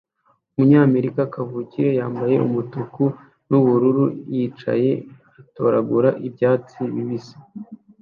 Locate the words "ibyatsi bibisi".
6.27-7.35